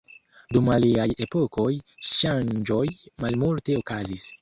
[0.55, 1.69] Dum aliaj epokoj,
[2.15, 2.83] ŝanĝoj
[3.25, 4.31] malmulte okazis.